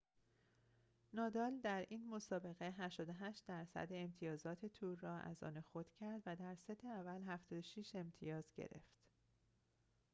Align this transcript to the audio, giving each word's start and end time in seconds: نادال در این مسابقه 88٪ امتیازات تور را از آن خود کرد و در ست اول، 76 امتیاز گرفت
نادال 1.13 1.59
در 1.63 1.85
این 1.89 2.07
مسابقه 2.09 2.75
88٪ 2.89 3.81
امتیازات 3.91 4.65
تور 4.65 4.97
را 5.01 5.17
از 5.17 5.43
آن 5.43 5.61
خود 5.61 5.91
کرد 5.99 6.23
و 6.25 6.35
در 6.35 6.55
ست 6.55 6.85
اول، 6.85 7.23
76 7.27 7.91
امتیاز 7.95 8.51
گرفت 8.55 8.97